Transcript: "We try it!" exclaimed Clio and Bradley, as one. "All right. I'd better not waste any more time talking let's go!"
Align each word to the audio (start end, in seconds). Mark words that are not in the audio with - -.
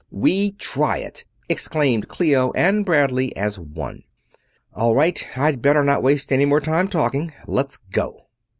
"We 0.09 0.53
try 0.53 0.97
it!" 0.97 1.25
exclaimed 1.47 2.07
Clio 2.07 2.51
and 2.53 2.83
Bradley, 2.83 3.37
as 3.37 3.59
one. 3.59 4.01
"All 4.73 4.95
right. 4.95 5.23
I'd 5.37 5.61
better 5.61 5.83
not 5.83 6.01
waste 6.01 6.33
any 6.33 6.45
more 6.45 6.59
time 6.59 6.87
talking 6.87 7.31
let's 7.45 7.77
go!" 7.77 8.25